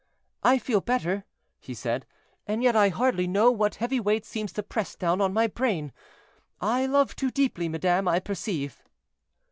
[0.41, 1.25] "I feel better,"
[1.59, 2.07] he said,
[2.47, 5.93] "and yet I hardly know what heavy weight seems to press down on my brain;
[6.59, 8.81] I love too deeply, madame, I perceive."